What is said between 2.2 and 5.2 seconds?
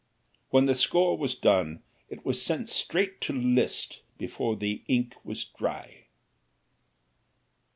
was sent straight to Liszt, before the ink